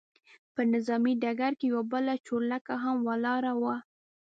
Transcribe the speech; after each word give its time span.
پر 0.53 0.65
نظامي 0.73 1.13
ډګر 1.21 1.53
کې 1.59 1.65
یوه 1.71 1.83
بله 1.91 2.13
چورلکه 2.27 2.73
هم 2.83 2.97
ولاړه 3.09 3.53
وه. 3.61 3.75